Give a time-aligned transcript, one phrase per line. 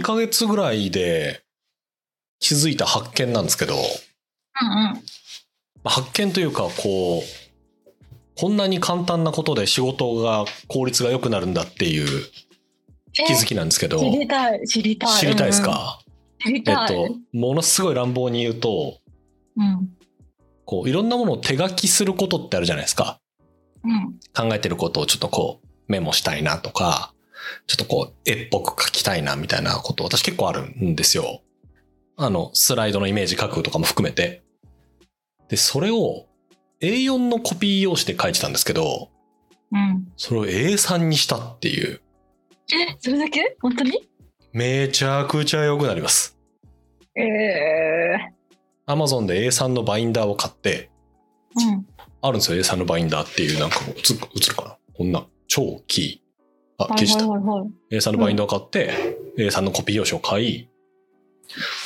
[0.00, 1.42] 2ヶ月ぐらいで
[2.38, 3.82] 気づいた発見なんですけど、うんう
[4.94, 5.02] ん。
[5.84, 7.22] 発見というか、こう、
[8.34, 12.06] こんなに簡単なことで仕事が効率が良くなるんだっていう
[13.12, 15.20] 気づきなんですけど、知りたい、知りたい。
[15.20, 16.56] 知りたいですうんうん。
[16.56, 18.98] えっと、ものすごい乱暴に言うと、
[19.58, 19.90] うん。
[20.64, 23.20] こう、いろんなものを手書きすることってあるじゃないですか。
[23.84, 24.14] うん。
[24.34, 27.12] 考えてることをちょっとこう、メモしたいなとか、
[27.66, 31.42] ちょっとこう、絵っぽく書きたいなみたいなこと、私結構あるんですよ。
[32.16, 34.42] あの、スライドのイメージ書くとかも含めて。
[35.48, 36.26] で、それを
[36.80, 39.10] A4 のコピー用紙で書いてたんですけど、
[39.72, 40.12] うん。
[40.16, 42.00] それを A3 にしたっていう、
[42.72, 43.56] え、それだけ？
[43.60, 44.08] 本当に？
[44.52, 46.38] めちゃくちゃ良くなります。
[47.16, 48.34] ええ
[48.86, 50.90] Amazon で A3 のバインダーを買って、
[51.56, 51.86] うん。
[52.22, 54.78] あるんですよ、A3 のバインダーっていう、なんか映るかな？
[54.96, 56.04] こんな、超キー。
[56.04, 56.19] あ、はい
[56.88, 57.26] 消した。
[57.28, 57.96] はいはいはい。
[57.96, 58.92] A3 のバインダーを買って、
[59.38, 60.68] A3 のコピー用紙を買い、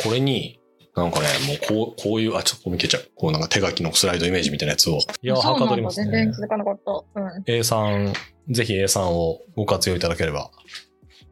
[0.03, 0.61] これに、
[0.95, 3.11] なんかね、もうこう、こういう、あ、ちょっとこう消えちゃう。
[3.17, 4.99] こうなんか手書きのスライドイメージみたいなやつを。
[5.23, 6.33] いや、はかどりますね全然。
[6.33, 7.21] 気づかなかった。
[7.21, 7.43] うん。
[7.45, 8.13] A3、
[8.51, 10.51] ぜひ A3 をご活用いただければ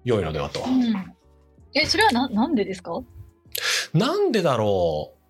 [0.05, 0.65] 良いのではと。
[0.67, 1.15] うん。
[1.75, 3.01] え、それはな、なんでですか？
[3.95, 5.23] なんでだろう。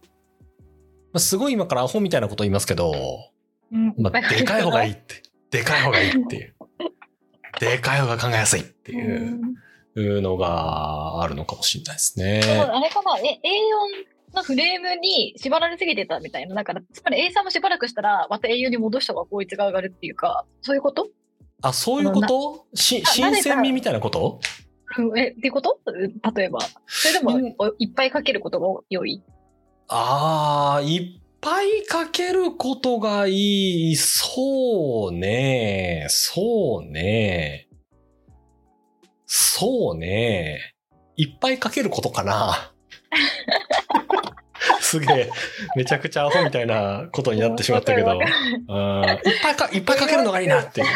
[1.13, 2.95] まあすごい今からアホみたいなこと言いますけど、
[3.73, 3.95] うん。
[3.99, 4.95] まあ、でかい方がいいい。
[4.95, 5.23] って。
[5.51, 6.55] でかい方がいいっていう。
[7.63, 9.41] でかい方が考えやすいっていう
[9.95, 12.41] うのがあるのかもしれないですね。
[12.45, 13.19] あれかな？
[13.19, 13.41] え、
[14.33, 16.57] A4 のフレームに縛られすぎてたみたいな。
[16.57, 21.09] だから、つまり A3 もしばらくしたら、また A4 に戻した方が効率が上がるっていうか、そういうこと？
[21.63, 22.67] あ、そういうこと？
[22.75, 24.41] し新鮮味みたいなこと？
[24.99, 25.79] うんえ、っていうこと？
[25.87, 26.59] うん例えば。
[26.87, 27.39] それでも、
[27.79, 29.23] いっぱいかけることが良い。
[29.87, 33.97] ああ、いっぱいかけることがいい。
[33.97, 36.07] そうね。
[36.09, 37.69] そうね。
[39.27, 40.77] そうね。
[41.17, 42.73] いっぱいかけることかな。
[44.81, 45.31] すげえ、
[45.75, 48.13] めちゃくちゃアホみたいなことになってしまったけど。
[48.13, 48.29] いっ
[49.43, 50.87] ぱいか、いっぱいかけるのがいいなっていう。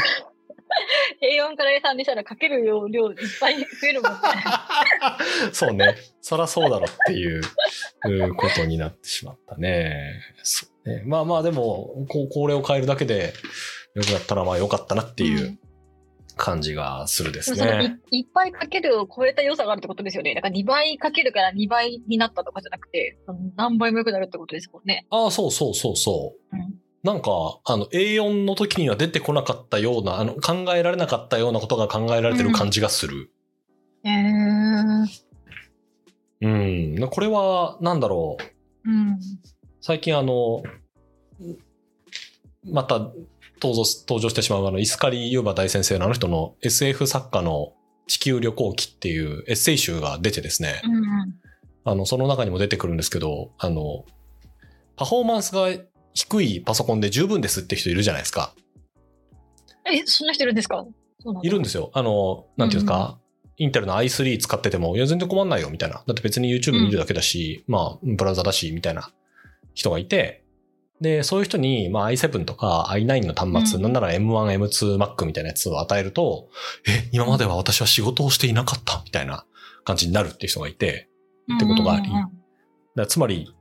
[1.23, 4.19] A4 から A3 にしたらかける量量いっぱい増えるもんね。
[5.53, 5.95] そうね。
[6.21, 7.43] そらそうだろっていう
[8.05, 10.21] うんことになってしまったね。
[10.43, 13.33] そうねまあまあでも、こう、これを変えるだけで
[13.95, 15.59] 良くなったらまあ良かったなっていう
[16.37, 17.99] 感じがするですね。
[18.11, 20.34] いいっぱいかけるを超えた良さがあるってことですよね。
[20.34, 23.19] だから2倍かけるから2倍になったとかじゃなくて、
[23.57, 25.07] 何倍も良くなるってことですもんね。
[25.11, 26.57] ああ、そうそうそうそう。
[26.57, 33.31] うんなんか、あの、A4 の時には出てこなかったような、あの、考えられなかったようなことが考えられてる感じがする。
[34.03, 35.06] へー。
[36.41, 37.09] うん。
[37.09, 38.37] これは、なんだろ
[38.84, 38.91] う。
[38.91, 39.21] うん。
[39.81, 40.65] 最近あの、
[42.65, 43.15] また登
[43.77, 47.75] 場登場してしまうあの、イスカリ・ユーバ大先生のあの人の SF 作家の
[48.09, 51.05] 地球旅行記っていうエッセイ集が出てですね、うんうん。
[51.84, 54.05] あの、その中にも出てくるんですけど、あの、
[54.97, 55.69] パフォーマンスが
[56.16, 58.54] 低いパソコンで十分ですって人いるじゃないですか。
[59.84, 60.84] え、そんな人いるんですか？
[61.43, 61.91] いるんですよ。
[61.93, 63.19] あの、なんていうんですか、
[63.59, 65.97] インテルの i3 使ってても、いや、全然困んないよ、みたいな。
[66.06, 69.10] だって別に YouTube 見るだけだし、まあ、ブラウザだし、みたいな
[69.75, 70.43] 人がいて、
[71.03, 73.83] で、そういう人に、まあ、i7 とか i9 の端末、うん。
[73.83, 76.48] なんなら M1、M2 Mac みたいなやつを与えると、
[76.88, 79.44] え、今までは私は仕事をしていなかった、みたいな
[79.84, 81.09] 感じになるっていう人がいて、
[81.54, 82.09] ってことがあり。
[82.09, 82.28] うんうんうん
[82.97, 83.54] だつまり、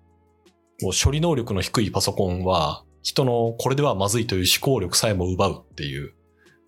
[0.81, 6.13] 処理能力の低いパソコンは、人のこれではまずいという思考力さえも奪うっていう、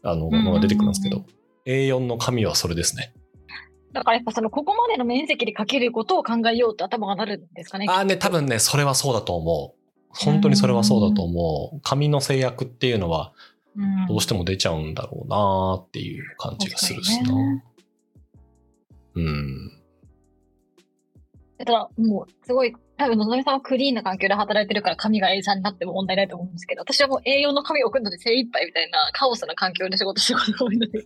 [0.04, 1.26] あの、ものが出てくるんですけうんど、
[1.66, 3.14] A4 の紙はそれですね。
[3.94, 7.88] だからやっぱその、ここまでの面積でかけることを考えようと頭がなるんですかね。
[7.90, 9.78] ああね、多分ね、それはそうだと思う。
[10.10, 11.80] 本当にそれはそうだと思う。
[11.82, 13.34] 紙の制約っていうのは
[13.78, 17.36] うんどうしても出ちゃうんだろうなっていう感じがするしな。
[17.36, 17.64] ね
[19.16, 19.72] うん。
[21.60, 31.04] だからもう、すごい、多分、のぞみさんはクリーンな環境で働いてるから紙が A3 になっても問題ないと思うんですけど、私はもう A4 の紙を送るので精一杯みたいなカオスな環境で仕事してることが多いので、も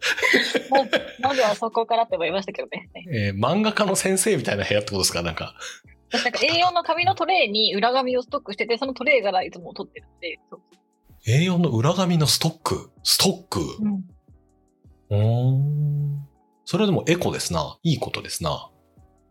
[0.83, 0.89] う、
[1.21, 2.89] まずはそこからって思いましたけどね。
[3.11, 5.21] えー漫画家の先生みたいな部屋ってことですか？
[5.21, 5.53] なんか。
[6.11, 10.61] 私なんか A4 の紙のトレイに裏紙をストックしてて、そのトレイからいつも取ってるので、そう
[11.27, 12.89] A4 の裏紙のストック？
[13.03, 13.59] ストック？
[15.09, 16.27] うん、うーん。
[16.65, 17.77] それはでもエコですな。
[17.83, 18.69] いいことですな。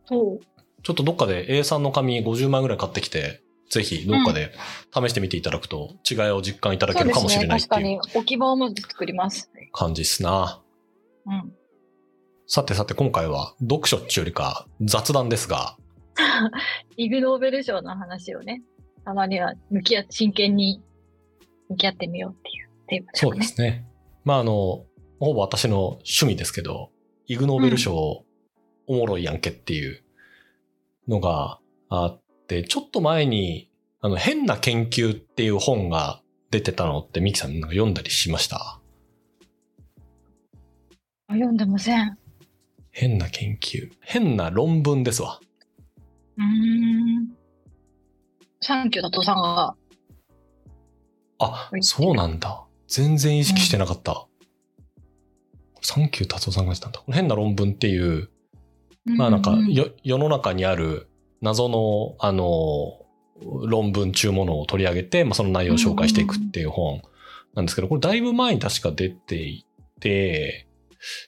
[0.06, 0.40] そう。
[0.82, 4.52] ちょっとどっかで A3 の紙50枚ぐらい買ってきて、ぜひどっかで
[4.92, 7.92] 試してみていただくと違いを実感いただけるかもしれないってそうですね。
[7.92, 8.20] いう確かに。
[8.20, 9.50] 置き場をまず作ります。
[9.72, 10.60] 感じですな。
[11.26, 11.52] うん。
[12.46, 15.76] さてさて今回は読書っていうよりか雑談ですが、
[16.96, 18.62] イグ・ノーベル賞の話をね、
[19.04, 20.82] たまには向き合って、真剣に
[21.68, 23.36] 向き合ってみようっていうテーマですそう。
[23.36, 23.86] ですね。
[24.24, 24.84] まああの、
[25.20, 26.90] ほぼ私の趣味ですけど、
[27.26, 28.24] イグノーベル賞を
[28.88, 30.02] おもろいやんけっていう
[31.10, 31.58] のが
[31.90, 33.70] あって、ちょっと前に、
[34.00, 38.80] あの、変な研究っていう本が出てたのってミキさんなんか読んだりしました？
[41.26, 42.16] あ読んでません。
[42.92, 43.90] 変な研究。
[44.00, 45.40] 変な論文ですわ。
[46.38, 47.36] うーん。
[48.60, 49.74] サンキューだとさんが。
[51.38, 52.64] あは、いそうなんだ。
[52.88, 54.26] 全然意識してなかった。
[55.82, 57.02] サンキュー達夫さんが言ってたんだ。
[57.12, 58.30] 変な論文っていう、
[59.04, 59.56] まあなんか
[60.02, 61.08] 世の中にある
[61.40, 62.98] 謎の、あの、
[63.42, 67.02] 論文中ものを取り上げて、まあその内容を紹介していくっていう本
[67.54, 69.66] なんですけど、これだいぶ前に確か出てい
[70.00, 70.66] て、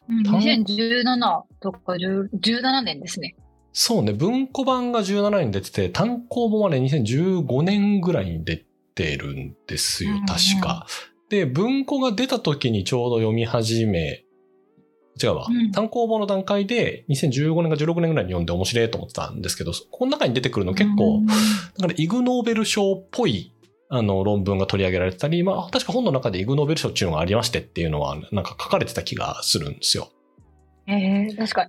[0.08, 3.36] うん単2017とか10 17年ですね。
[3.72, 8.62] そうね、文庫版が17年に出てて、単行本はね、2015年ぐらいに出
[8.94, 10.86] てるんですようんうん、確か。
[11.30, 14.24] で、文庫が出た時にちょうど読み始め、
[15.20, 15.46] 違うわ。
[15.48, 23.52] うん単行本の段階で2015年か16年ぐらいに読んで面白いと思ってたんですけど、この中に出てくるの結構、うんだからイグノーベル賞っぽい
[23.88, 30.10] あの論文が取り上げられてたり、まあ確か本の中でイグノーベル賞っていうのがありましてっていうのはなんか書かれてた気がするんですよ。
[30.86, 31.68] えー、確か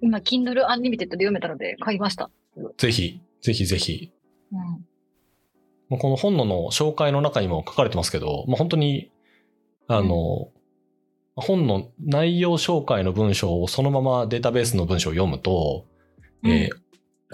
[0.00, 2.30] 今、Kindle Unlimited で読めたので買いました。
[2.76, 4.12] ぜひ、ぜひぜひ。
[4.52, 4.58] うん。
[5.88, 9.10] まあこの本のの紹介の中にも書かれてますけど、まあ本当に、
[9.88, 10.50] あの、
[11.34, 15.86] 本の内容紹介の文章をそのままデータベースの文章を読むと、
[16.44, 16.82] えー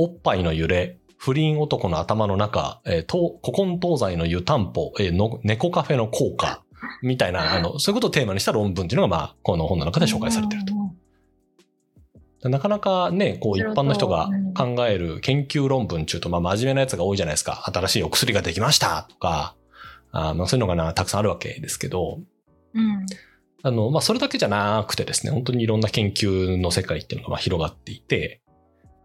[0.00, 6.62] おっぱいの揺れ、不倫男の頭の中、えー、と古今東西の湯たんぽ、えーの猫カフェの効果、
[7.03, 10.73] みたいな、あの、そういうことをテーマにした論文っていうのが、まあ、この本の中で紹介されてると。
[10.73, 10.99] うんうんうん
[12.44, 17.65] なかなかね、こう一般の人が考える研究論文中と、まあ真面目なやつが多いじゃないですか。
[17.67, 19.56] 新しいお薬ができましたとか、
[20.12, 22.21] あまあそういうのがな、たくさんあるわけですけど、
[22.75, 23.06] うん。
[23.62, 28.40] あの、まあそれだけじゃなくてですね、本当にいろんな研究の世界っていうのがまあ広がっていて、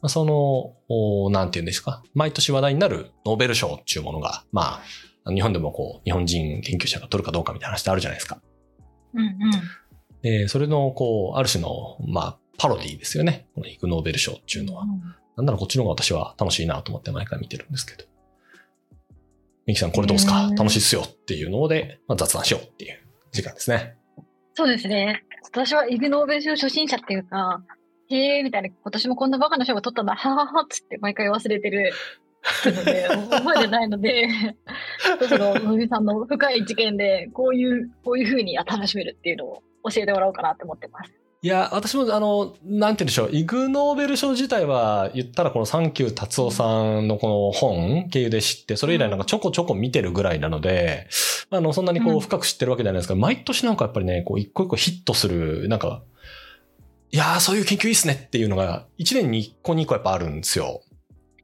[0.02, 4.82] まあ、その、おなんていうんですか、毎年話題になるノーベル賞っていうものが、ま
[5.26, 8.42] あ、日本でもこう、日本人研究者が取るかどうかみたいな話ってあるじゃないですか。
[9.14, 9.38] うんうん。
[10.22, 13.48] で、それの、こう、ある種の、まあ、パロディですよね。
[13.56, 14.86] このイグノーベル賞っていうのは。
[15.38, 18.04] なんならこっちの方が私は楽しいなと思って毎回見てるんですけど。
[19.66, 20.52] ミキさんこれどうですか？
[20.56, 23.00] 楽しいっすよっていうので、まあ、雑談しようっていう
[23.32, 23.96] 時間ですね。
[24.54, 25.24] そうですね。
[25.44, 27.64] 私はイグノーベル賞初心者っていうか、
[28.10, 31.92] へえみたいな、今年もこんなバカな賞が取ったんだ、はははっつって毎回忘れてる
[32.66, 34.28] ので、 覚えてないので、
[35.00, 41.14] そろそろのびさんの深い知見で、こういう、こういう風に楽しめるっていうのを教えてもらおうかなって思ってます。
[41.42, 51.08] いや、私もあの、なんて言うんでしょう、イグノーベル賞自体は言ったらこのサンキュー達夫さんのこの本経由で知って、それ以来なんかちょこちょこ見てるぐらいなので、
[51.56, 56.04] あの、そんなにこううん深く知ってるわけじゃないですけど、毎年なんかやっぱりね、こう一個一個ヒットする、なんか、
[57.12, 60.82] いやーそういう研究いいっすねっていうのが、1年に1個2個やっぱあるんですよ。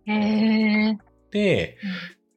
[0.06, 0.98] へえ。
[1.32, 1.78] で、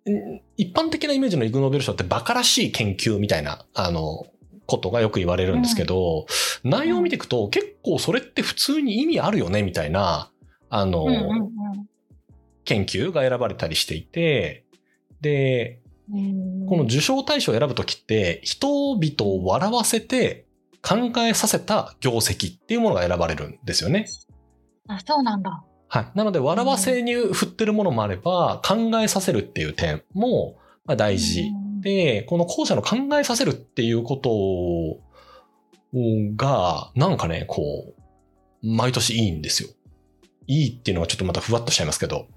[0.06, 4.26] ん一般的なイメージのイグノーベル賞ってバカらしい研究みたいな、あの、
[4.66, 6.26] ことがよく言われるんですけど、
[6.62, 10.30] 内容を見ていくと結構それって普通に意味あるよねみたいな、
[10.68, 11.14] あの、うんう
[11.48, 11.52] ん
[12.64, 14.64] 研究が選ばれたりしていて、
[15.20, 15.81] で、うん。
[16.68, 20.46] この受賞対象を選ぶときって、人々を笑わせて
[20.82, 24.06] 考えさせた業績っていうものが選ばれるんですよね。
[24.88, 25.64] あ、そうなんだ。
[25.88, 26.06] はい。
[26.14, 31.42] なので、笑わせに振ってるものもあれば、考えさせるっていう点もまあ大事。
[31.42, 35.00] うんで、この後者の考えさせるっていうこと
[36.36, 38.02] が、なんかね、こう、
[38.62, 39.68] 毎年いいんですよ。
[40.46, 42.28] いいっていうのはちょっとまたふわっとしちゃいますけど、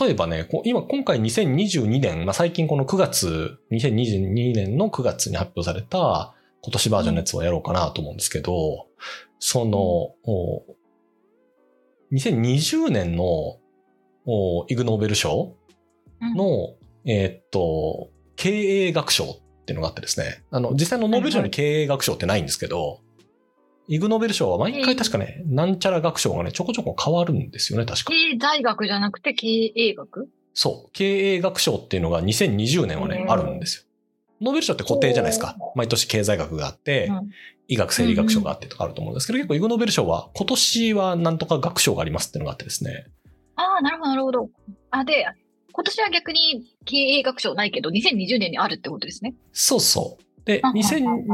[0.00, 8.86] 例えばね、今、今回2022年、まあ、最近この9月、2022年の9月に発表された今年バージョンのやつをやろうかなと思うんですけど、
[9.38, 10.64] その、お
[12.12, 13.58] 2020年の
[14.26, 15.54] おイグノーベル賞
[16.20, 16.34] うん。
[16.34, 16.74] の、
[17.04, 23.00] えーっと、経営学賞っていうのがあってですね、あの、実際のノーベル賞に経営学賞ってないんですけど、
[23.88, 28.12] イグノーベル賞は毎回確かね、なんちゃら学賞がね、ちょこちょこ変わるんですよね、確か。
[28.12, 30.28] 経済学じゃなくて経営学？
[30.54, 30.90] そう。
[30.92, 33.84] 経営学賞っていうのが2020年はね、うんあるんですよ。
[34.40, 35.56] ノーベル賞って固定じゃないですか。
[35.74, 37.30] 毎年経済学があって、うん
[37.70, 43.08] 医学生理学賞があってとかあると思うんですけど、結構イグノーベル賞は今年はなんとか学賞がありますっていうのがあってですね。
[43.56, 44.50] ああ、なるほど、なるほど。
[44.90, 45.26] あ、で、
[45.70, 49.34] 今年は逆に経営学賞ないけど、2020年にあるってことですね。
[49.52, 50.44] そうそう。
[50.46, 50.82] で、あははは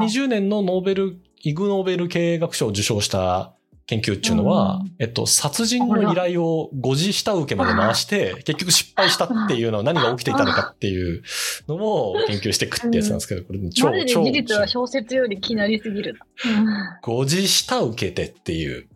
[0.09, 3.53] 2020年のノーベル、イグノーベル経営学賞を受賞した
[3.87, 4.95] 研究っていうのは、うん。
[4.99, 11.23] えっと、殺人の依頼を誤字下請けまで回して、結局失敗したっていうのは何が起きていたのかっていう
[11.69, 16.19] のを研究していくってやつなんですけど、これ超、超事実は小説より気になりすぎる。
[16.47, 16.99] な。
[17.03, 18.89] 誤字下請けてっていう。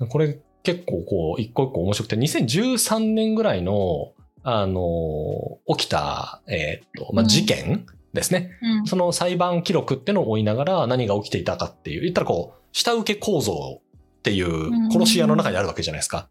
[0.00, 0.08] うん。
[0.08, 7.28] これ結構こう、一個一個面白くて、2013年ぐらいの、あの、起きた、えーっと、まあ、うん。
[7.28, 8.58] 事件ですね。
[8.62, 16.28] うんその裁判記録ってのを追いながら何が起きていたかっていう、言ったらこう、下請け構造っていう殺し屋の中にあるわけじゃないですか。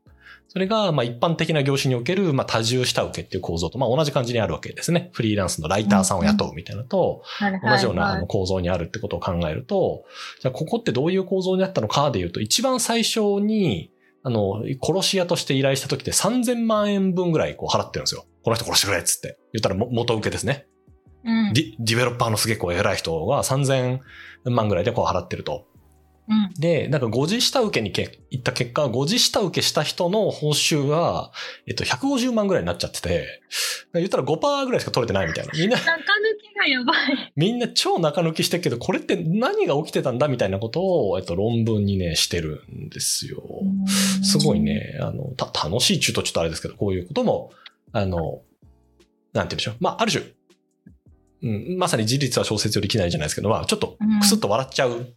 [0.50, 5.12] それが、まあ一般的な業種における、まあ多重下請けっていう構造と、まあ同じ感じにあるわけですね。
[5.14, 7.22] フリーランスのライターさんを雇うみたいなのと、
[7.64, 10.06] 同じような構造にあるってことを考えると、
[10.42, 13.92] じゃあここってどういう構造にあったのかでいうと、一番最初に、
[14.24, 18.26] あの、殺し屋として依頼した時って3000万円分ぐらいこう払ってるんですよ。
[18.44, 19.38] この人殺してくれっつって。
[19.54, 20.66] 言ったらも元請けですね。
[21.24, 24.00] うんディディベロッパーのすげえこう偉い人が3000
[24.46, 25.66] 万ぐらいでこう払ってると。
[26.30, 31.32] うんで、なんか5次下請けにけ行った結果、5次下請けした人の報酬が、
[31.68, 33.42] えっと、150万ぐらいになっちゃってて、
[33.96, 35.52] 言ったら5%ぐらいしか取れてないみたいな。
[35.54, 35.96] みんな、中抜
[36.40, 37.34] きがやばい。
[37.36, 43.42] みんな超中抜きしてるけど、これって何が起きてたんだみたいなことを、えっと、論文にね、してるんですよ。
[44.22, 44.60] すごい。
[44.60, 47.52] ね、あの、た、楽しい中とちょっとあれですけど、こういうことも、
[47.92, 48.42] あの、なんて
[49.34, 49.76] 言うんでしょう。
[49.80, 50.24] まあ、ある種、
[51.41, 55.13] うん、まさに事実は小説よりきないじゃないですけど、まあ、ちょっとクスッと笑っちゃう。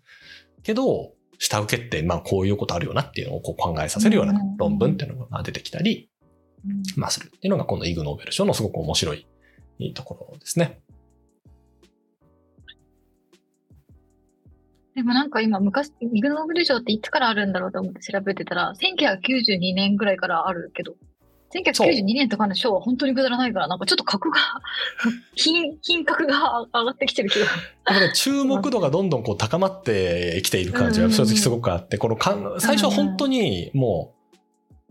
[0.62, 4.56] けど、下請けって、まあ、こういうことあるよなっていうのをこう考えさせるようなうん。
[4.56, 6.08] 論文っていうのがまあ出てきたり、
[6.64, 6.82] うん。
[6.96, 9.26] まあ、するっていうのが、このイグ・ノーベル賞のすごく面白い
[9.94, 10.80] ところですね。
[14.94, 20.94] でもなんか今昔、イグ・ノーベル賞っていつからあるんだろうと思って調べてたら、1992年ぐらいからあるけど、
[21.54, 24.38] 1992年とかの賞は本当にくだらないから、なんかちょっと格が、
[25.37, 27.47] 品、品格が上がってきてる気が。
[27.88, 34.14] でもね、注目度がどんどんこう高まってきている感じが正直すごくあって、このかん最初は本当にも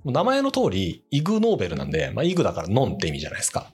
[0.03, 3.71] う、もう名前の通り、イグ・ノーベルなんで、まあ、イグだからノンって意味じゃないですか。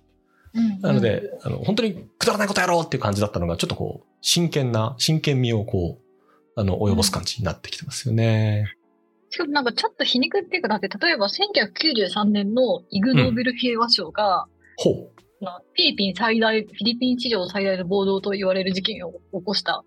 [0.81, 8.76] なので、あの、本当にくだらないことやろうっていう感じだったのが、ちょっとこう、真剣な、真剣味をこう、あの、及ぼす感じになってきてますよね。
[9.29, 14.45] しかもなんかちょっと皮肉っていうか、だって例えば1993年のイグ・ノーベル平和賞が、
[14.77, 15.11] ほう。
[15.41, 19.83] まあフィリピン最大、フィリピン史上最大の暴動と言われる事件を起こした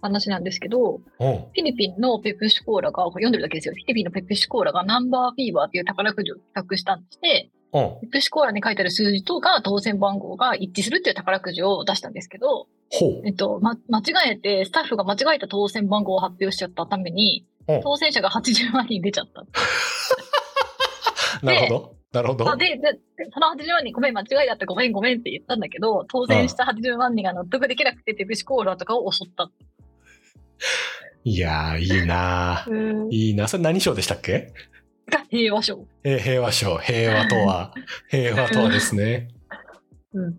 [0.00, 1.00] 話なんですけど、うん。
[1.18, 3.74] フィリピンのペプシコーラが、読んでるだけですよ。
[3.74, 8.00] フィリピンのペプシコーラがナンバーフィーバーっていう宝くじを企画したんで、うん。
[8.02, 12.66] ペプシコーラに書いてある数字とか当選番号が一致するっていう宝くじを出したんですけど。
[13.24, 19.44] えっと、ま、間違えて、スタッフが間違えた当選番号を発表しちゃったために、うん当選者が80万人出ちゃった。
[21.44, 21.96] なるほど。
[22.12, 22.50] なるほど。
[22.50, 22.98] あでで、で
[23.32, 29.50] その80万人、ごめん、間違いだった、ごめん、ごめんって言ったんだけど、当選した80万人が納得できなくて、ペプシコーラとかを襲った。
[31.24, 33.48] いやー、いいなーいいな。
[33.48, 34.52] それ何賞でしたっけ？
[35.10, 35.86] が平和賞。
[36.04, 36.76] えー平和賞。
[36.78, 37.74] 平和とは、
[38.10, 39.28] 平和とはですね。
[40.12, 40.34] うん。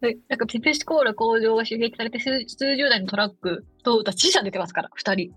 [0.00, 5.34] で、なんかペプシコーラ工場が襲撃されて数、数十台のトラックと、だ死者出てますから、二人。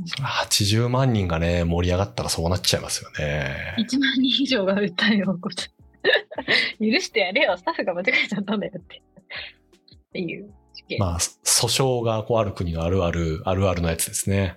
[0.00, 3.76] 80万人がね、盛り上がったらそうなっちゃいますよね。
[3.78, 5.72] 1万人以上が訴えを起こす。
[6.80, 8.96] 許してやれよ、スタッフが間違えちゃったんだよって。
[8.96, 10.98] っていう事件。
[10.98, 14.56] まあ、訴訟がこうある国のあるある、あるあるのやつですね。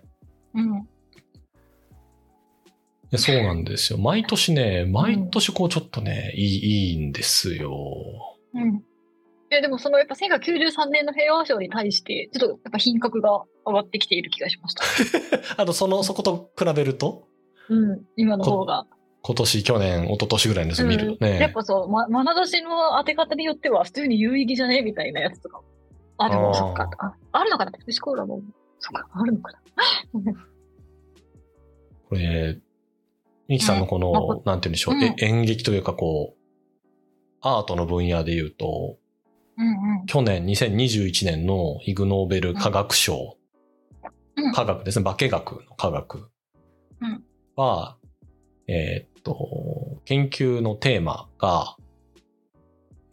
[0.53, 0.87] うん。
[3.17, 3.99] そうなんですよ。
[3.99, 7.71] 毎年ね、毎年こうちょっとね、いい、いいんですよ。
[8.53, 8.83] うん。
[9.57, 14.83] え、でもそのやっぱ1993年の平和賞に対して、ちょっとやっぱ品格が上がってきている気がしました。
[15.61, 17.27] あと、その、そこと比べると、
[17.69, 18.01] うん。
[18.15, 18.85] 今の方が。
[19.21, 21.31] 今年、去年、一昨年ぐらいのやつ見るとね。
[21.31, 25.61] うんやっぱそう、ま、眼差しの当て方によっては普通に有意義じゃねみたいなやつとか。
[26.17, 26.89] あ、でもあーそっか。
[26.99, 27.71] ああるのかな？
[27.71, 28.41] ペプシコーラも。
[28.79, 29.59] そっか、あるのかな？
[32.07, 32.59] これ、
[33.47, 36.37] ミキさんのこの、うんなんて言うんでしょう、うんえ演劇というかこう、
[37.41, 38.97] アートの分野で言うと、
[39.57, 40.05] うんうん。
[40.05, 43.37] 去年2021年のイグ・ノーベル科学賞、
[44.35, 46.29] うん科学ですね、化学の科学
[47.01, 47.23] うん
[47.55, 47.97] は、
[48.67, 51.77] えーっと、研究のテーマが、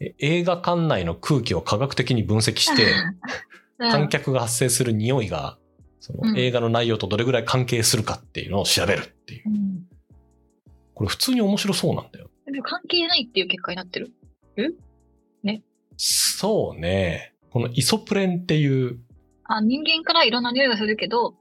[0.01, 2.87] え映画館内の空気を科学的に分析して、
[3.79, 5.57] 観客が発生する匂いが、
[5.99, 9.43] そのうん映画の内容とどれぐらい関係するかっていうのを調べるっていう。
[9.45, 9.85] うん。
[10.93, 12.29] これ普通に面白そうなんだよ。
[12.63, 14.11] 関係ないっていう結果になってる。
[15.97, 17.33] そうね。
[17.49, 18.99] このイソプレンっていう、
[19.45, 21.35] あ、人間からいろんな匂いがするけど、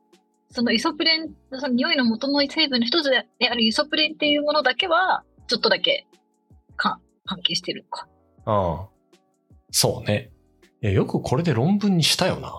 [0.50, 6.06] そのイソプレン、その匂いの元の成分の一つであるイソプレンっていうものだけは、ちょっとだけ、
[6.76, 8.08] か、関係してるのか。
[8.46, 8.88] うん。
[9.70, 10.30] そうね。
[10.82, 12.52] よくこれで論文にしたよな。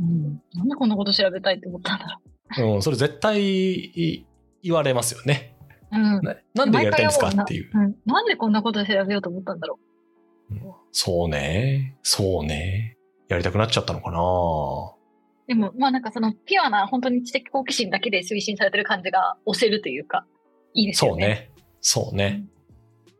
[0.00, 0.42] うん。
[0.54, 2.20] なんでこんなこと調べたいって思ったんだ
[2.58, 4.26] ろうん、それ絶対い
[4.62, 5.55] 言われますよね。
[5.92, 5.96] う。
[5.96, 6.22] うん。
[6.22, 7.74] ななんでやりたいんですかっていう。
[7.74, 7.96] なうん。
[8.06, 9.78] なんでこんなこと調べようと思ったんだろ
[10.92, 11.96] そうね。
[12.02, 12.96] そうね。
[13.28, 14.18] やりたくなっちゃったのかな。
[15.48, 20.24] でも、まあなんかそのピュアな本当に知的好奇心だけで推進されてる感じが押せるというか、
[20.74, 21.50] いいですよね。
[21.80, 22.40] そうね。
[22.40, 22.44] そうね。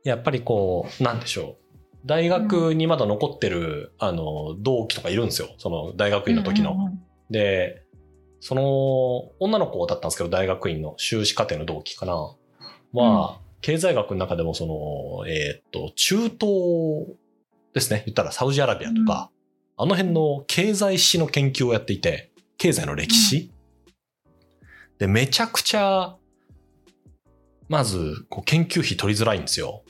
[0.05, 1.67] やっぱりこう、なんでしょう。
[2.05, 5.49] 大学にまだ残ってる、あの、同期とかいるんですよ。
[5.59, 6.73] その大学院の時の。
[6.73, 7.83] うんうんうんで、
[8.41, 12.35] その、女の子だったんですけど、大学院の修士課程の同期かな。
[12.97, 17.17] は、経済学の中でもその、えーっと、中東
[17.73, 18.03] ですね。
[18.07, 19.31] 言ったらサウジアラビアとか、
[19.77, 23.53] あの辺の経済史の研究をやっていて、経済の歴史、
[24.99, 26.17] で、めちゃくちゃ、
[27.69, 29.83] まず、こう研究費取りづらいんですよ。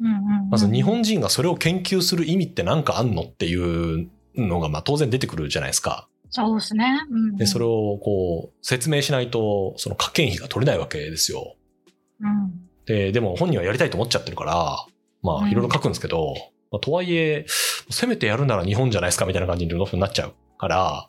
[0.00, 6.08] うんうんうんまず日本人がそれを研究する意味って何かあんのっていうのがまあ当然出てくるじゃないですか。
[6.36, 7.06] そうですね。
[7.10, 11.56] うんうんで、それをこう説明しないとその科研費が取れないわけですよ。
[12.20, 14.86] うんで、でも本人はやりたいと思っちゃってるから、
[15.22, 16.34] まうんあいろいろ書くんですけど、
[16.70, 17.44] まあ、とはいえ、
[17.90, 21.08] せめてやるなら日本じゃないですかみたいな感じになっちゃうから、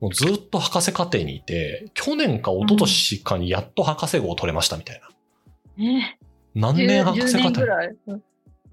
[0.00, 5.00] もうずっと博士課程にいて、去年か一昨年かにやっと博士号を取れましたみたい
[5.78, 5.84] な。
[5.84, 6.16] え
[6.54, 7.96] 何ー、10年博士課10年程ぐらい？
[8.06, 8.22] うん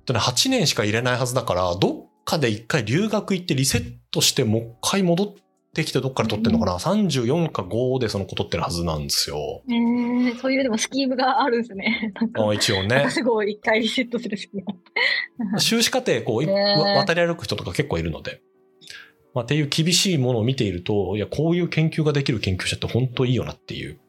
[0.05, 5.41] とね、8年しか入れないはずだから、どっかで一回留学行ってリセットして、もう一回戻って
[5.83, 9.63] きてどっから取ってんのかな、?34 か5でその子取ってるはずなんですよ。
[9.69, 12.13] えー、そういうでもスキームがあるんですね。
[12.33, 13.09] あ一応ね。
[13.09, 14.61] すごい一回リセットするスキー
[15.53, 15.59] ム。
[15.59, 16.47] 修士課程、こう、え
[16.95, 18.41] 渡り歩く人とか結構いるので。
[19.33, 23.99] まあ、っていう厳しいものを見ていると、いや、こういう研究ができる研究者って本当いいよなっていう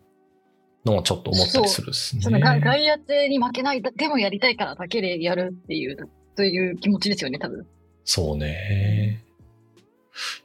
[0.84, 2.22] のをちょっと思ったりするですね。
[2.22, 5.96] そのが外圧に負けない、でもやりたいからだけでやるっていう、
[6.36, 7.66] そういう気持ちですよね、多分。
[8.04, 9.20] そうね。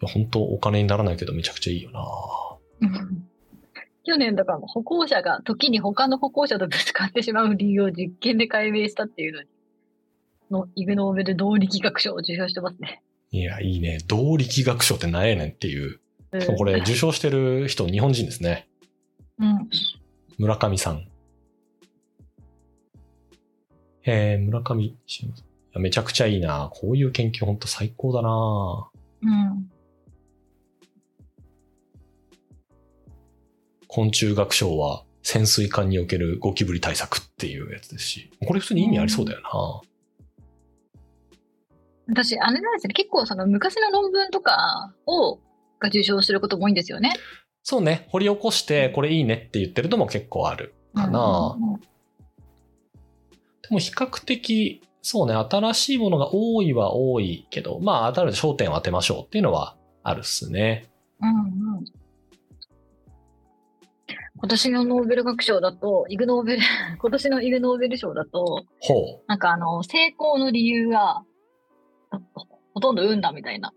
[0.02, 2.02] いや、本当お金にならないけどめちゃくちゃいいよな。
[4.04, 9.48] 去年だから歩行者が時に他の歩行者とぶつかってしまう理由を実験で解明したっていうのに、
[10.50, 13.02] のイグ・ノーベル動力学賞を受賞してますね。
[13.32, 14.00] いや、いいね。
[14.08, 16.00] 動力学賞って何やねんっていう。
[16.40, 18.68] しかもこれ受賞してる人日本人ですね。
[19.40, 19.70] うん。
[20.38, 21.08] 村上さん。
[24.04, 24.96] えー、村上
[25.76, 26.70] めちゃくちゃいいな。
[26.74, 28.91] こういう研究本当最高だな。
[29.24, 29.72] うん。
[33.88, 38.32] 昆虫学賞は潜水艦におけるゴキブリ対策っていうやつですし。
[38.46, 39.82] これ普通に意味ありそうだよな。
[42.08, 45.38] 私、あれなんですね、結構その昔の論文とかを、
[45.80, 47.14] が受賞することも多いんですよね。
[47.64, 48.08] そうね。
[48.10, 51.56] 掘り起こしてこれいいねって言ってるのも結構あるかな。
[51.58, 51.82] うんうんうん
[53.62, 60.90] でも比較的、そうね、新しいものが多いは多いけど、まあ、あたる焦点を当てましょうっていうのはあるっすね。
[61.22, 61.86] うんうん
[64.42, 66.64] 今年のノーベル学賞だと、イグノーベル、
[66.98, 69.24] 今年のイグノーベル賞だと、ほう。
[69.28, 71.24] なんかあの、成功の理由が、
[72.10, 72.20] あ
[72.74, 73.72] ほとんど運だみたいな、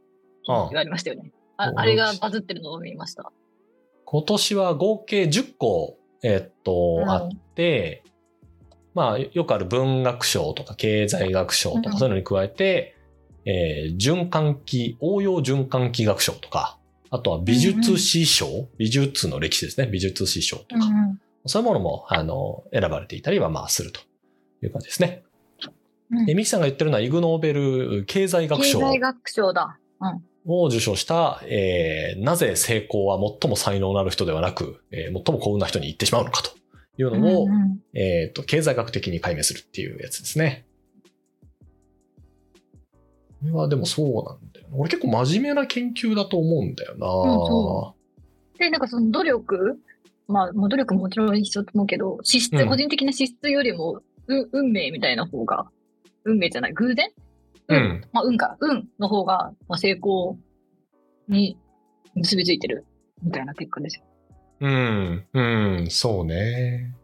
[0.47, 1.33] 言われましたよね。
[1.59, 3.31] あうんあれがバズってるのを見ました。
[4.07, 8.03] 今年は合計10個、えっと、うんあって、
[8.95, 12.97] まあ、よくある文学賞とか経済学賞とうんかそういうのに加えて、
[13.45, 16.79] えー循環器、応用循環器学賞とか、
[17.11, 19.87] あとは美術史賞、美術の歴史ですね。
[19.87, 20.83] 美術史賞とか、
[21.47, 24.01] そういうものも、あの、選ばれていたりは、まあ、すると
[24.63, 25.23] いう感じですね。
[26.11, 29.79] うんで、ミキさんが言ってるのは、イグ・ノーベル経済学経賞済学賞だ。
[30.01, 30.23] うん。
[30.47, 36.51] を受賞した、えーなぜ成功は最も才能のある人ではなく、えー最も幸運な人に行ってしまうのかと
[36.99, 40.67] いうのを、うんうんえっ、と、経済学的に解明するっていうやつですね。
[43.41, 44.77] これはでもそうなんだよな。
[44.77, 47.07] 俺結構真面目な研究だと思うんだよな。
[47.07, 47.95] そ
[48.59, 49.79] で、なんかその努力、
[50.29, 55.69] まあ、もう努力もちろん必要と思うけど、資質、うん個人的な資質よりも、う運命みたいな方が、
[56.25, 57.11] 運命じゃない、偶然？
[57.69, 58.05] うん。
[58.13, 60.39] まあ、運か、運の方が、まあ、成功
[61.29, 61.59] に
[62.15, 62.87] 結びついてる
[63.23, 64.05] みたいな結果ですよ。
[64.65, 65.27] うん。
[65.35, 65.91] うん。
[65.91, 66.95] そうね。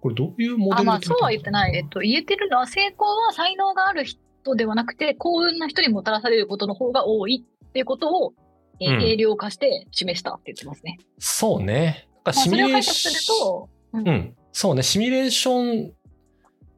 [0.00, 1.74] これどういうモデルあ、でまあ、そうは言ってない。
[1.74, 8.34] えっと、言えてるのは、成功は才能がある人ではなくて、幸運な人にもたらされることの方が多いっていうことを、
[8.80, 10.98] えーうん定量化して示したって言ってますね。
[11.18, 12.06] そうね。
[12.24, 14.36] だからシミュレーションすると、うんうん。
[14.52, 14.84] そうね。
[14.84, 15.92] シミュレーション、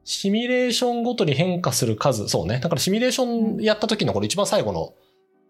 [0.03, 2.27] シミュレーションごとに変化する数。
[2.27, 2.59] そうね。
[2.59, 4.95] だからシミュレーションやった時のこれ一番最後の、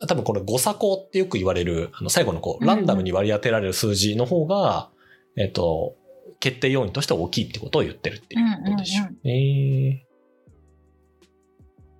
[0.08, 4.90] 多分これ誤差項ってよく言われる、あの最後のこう、うんランダムに割り当てられる数字の方が、
[5.38, 5.96] えっと、
[6.40, 9.30] 決定要因として大きいってことを言ってるっていうことでしょう。
[9.30, 10.12] えー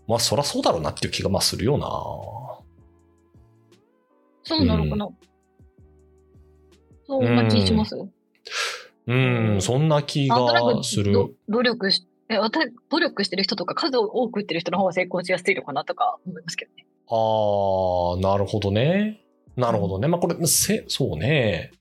[0.08, 1.88] まあ、そらそうだろうなっていう気がまあするよな。
[4.44, 5.08] そうなのかな、
[7.06, 7.96] そんな気します、
[9.08, 11.14] うん、そんな気がする。
[11.14, 16.86] ど努力し、え、私、努力してる人とか数を多く打ってる人の方が成功しやすいのかなとか思いますけどね。
[17.12, 19.22] ああ、なるほどね。
[19.58, 20.08] なるほどね。
[20.08, 21.72] まあこれ、せ、そうね。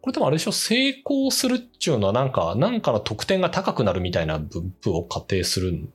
[0.00, 5.92] これでもあれでしょ、成功するっちゅうのはなんか、なんかの得点が高くなるみたいな分布を仮定するん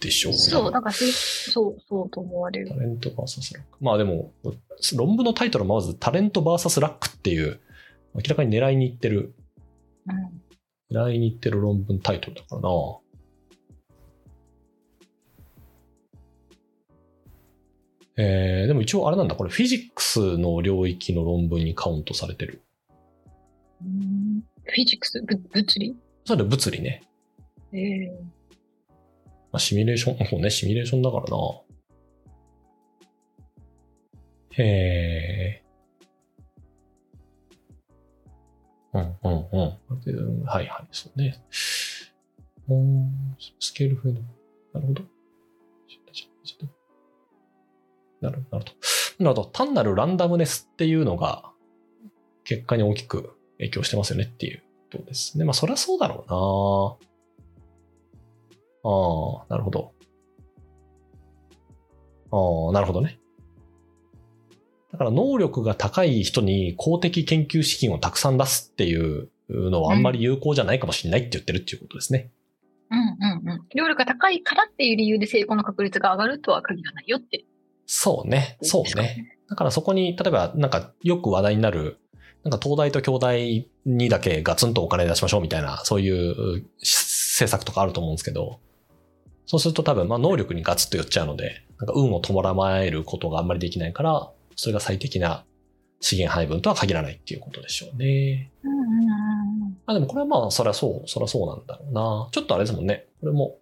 [0.00, 0.38] でしょうね。
[0.38, 1.12] そう、なんかし、
[1.50, 2.68] そう、そうと思われる。
[2.68, 3.84] タレント VS ラック。
[3.84, 4.32] まあでも、
[4.96, 7.60] 論文のタイトルもまずタレント VS ラックっていう、
[8.14, 9.34] 明らかに狙いに行ってる、
[10.06, 10.96] うん。
[10.96, 12.68] 狙いに行ってる論文タイトルだからな。
[18.22, 22.62] えー、でも一応あれなんだ、これフィジックスの領域の論文にカウントされてる。
[23.82, 25.22] うんフィジックス？
[25.22, 25.96] ぶ物理？
[26.26, 27.02] それで物理ね。
[27.72, 28.20] ええ
[29.52, 31.38] まあ、シミュレーション、 もうね、シミュレーションだからな。
[34.50, 35.64] へえ。
[38.92, 39.48] うんうん
[39.90, 40.00] うん。
[40.00, 40.12] で
[40.44, 41.42] はいはい、そうね。
[42.68, 44.22] うんスケール増える。
[44.74, 45.04] なるほど。
[48.20, 48.44] なる。
[48.50, 48.64] なるほど。
[49.24, 49.44] なるほど。
[49.46, 51.52] 単なるランダムネスっていうのが、
[52.44, 55.44] 結果に大きく影響してますよねっていうことですね。
[55.44, 56.36] まあ、そりゃそうだろうな。
[58.82, 59.92] ああ、なるほど。
[62.32, 63.18] ああ、なるほどね。
[64.92, 72.30] だから能力が高い人に公的研究資金をたくさん出すっていうのはあんまり有効じゃないかもしれないって言ってるっていうことですね。
[72.90, 73.60] うんうんうん。
[73.76, 77.44] 能力が高いからっていう理由で成功の確率が上がるとは限らないよって。
[77.92, 78.56] そうね。
[78.62, 79.36] そうね。。
[79.48, 81.98] だからそこに、例えばなんかよく話題になる、
[82.44, 86.10] なんか東大と京大にだけガツンとお金出しましょうみたいな、そうい
[86.56, 88.60] う施策とかあると思うんですけど、
[89.44, 95.44] そうすると多分、まあ能力にガツッと寄っちゃうので、なんか運を伴えることがあんまりできないから、それが最適な
[96.00, 98.52] 資源配分とは限らないっていうことでしょうね。
[98.62, 98.90] うんうんうんう
[99.70, 99.78] ん。
[99.86, 102.28] あ、でもこれはまあ、そりゃそう、そりゃそうなんだろうな。
[102.30, 103.06] ちょっとあれですもんね。
[103.20, 103.56] これも、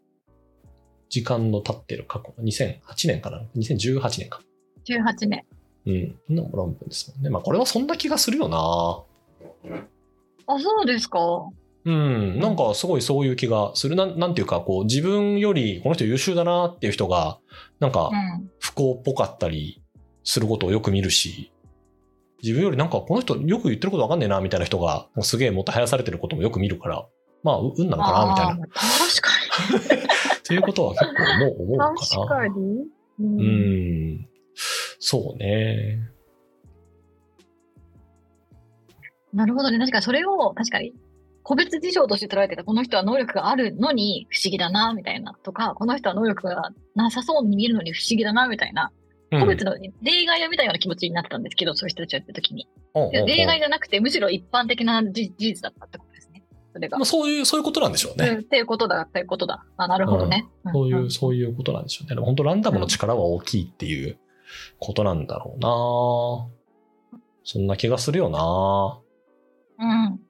[1.09, 4.41] 時間の経ってる過去、2008年かな ?2018 年か。
[4.87, 5.45] 18年。
[5.87, 6.15] うん。
[6.37, 7.31] の論文ですもんね。
[7.31, 8.57] まあ、これはそんな気がするよな。
[8.59, 9.03] あ、
[10.59, 11.19] そうですか？
[11.85, 12.39] うん。
[12.41, 13.97] なんか、すごいそういう気がする。
[13.97, 17.39] なん、なんていうか、こう、自分よりこの人優秀だなっていう人が、
[17.81, 18.51] なんかう、ん。
[18.59, 19.83] 不幸っぽかったり
[20.25, 21.51] することをよく見るし、
[22.43, 27.05] 自分よりなんかこの人よく言ってることわかんねえなみたいな人がすげえもたはやされてることもよく見るから、
[27.43, 28.57] まあ、う運なのかなみたいな。
[28.69, 29.98] 確かに。
[30.49, 31.95] っていうことは結構もう思うかな。
[31.95, 32.87] 確かに。
[33.21, 33.25] うう。
[33.25, 34.29] ん。
[34.99, 35.99] そうね。
[39.35, 39.79] なるほどね。
[39.79, 40.95] 確かにそれを、確かに、
[41.43, 48.91] 個別事象として捉えてた、この人は能力があるのに不思議だな、みたいな、とか、この人は能力がなさそうに見えるのに不思議だな、みたいな、
[49.31, 52.67] うん個別の例外を見たような気持ちになってたんですけど、そういう人たちをやった時に。
[52.95, 56.07] うんうんうん例外じゃなくて、むしろ一般的な事事実だったってこ。
[56.79, 56.99] それが。
[56.99, 58.29] まあ、そういう、そういうことなんでしょうね。
[58.29, 59.65] うんっていうことだ、っていうことだ。
[59.77, 60.47] あ、なるほどね。
[60.69, 62.15] んそういう、んそういうことなんでしょうね。
[62.15, 64.19] でも本当ランダムの力は大きいっていう
[64.79, 67.19] ことなんだろうな。
[67.45, 69.01] そんな気がするよな。
[69.79, 70.21] うん。